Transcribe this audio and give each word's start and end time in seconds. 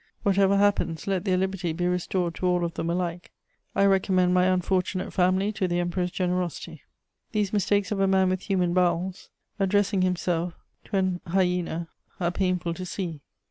Whatever 0.23 0.57
happens, 0.57 1.05
let 1.05 1.25
their 1.25 1.37
liberty 1.37 1.73
be 1.73 1.85
restored 1.85 2.33
to 2.33 2.47
all 2.47 2.65
of 2.65 2.73
them 2.73 2.89
alike. 2.89 3.31
I 3.75 3.85
recommend 3.85 4.33
my 4.33 4.45
unfortunate 4.45 5.13
family 5.13 5.51
to 5.51 5.67
the 5.67 5.79
Emperor's 5.79 6.09
generosity." 6.09 6.81
These 7.33 7.53
mistakes 7.53 7.91
of 7.91 7.99
a 7.99 8.07
man 8.07 8.29
with 8.29 8.41
human 8.41 8.73
bowels 8.73 9.29
addressing 9.59 10.01
himself 10.01 10.55
to 10.85 10.97
an 10.97 11.21
hyena 11.27 11.87
are 12.19 12.31
painful 12.31 12.73
to 12.73 12.83
see. 12.87 13.21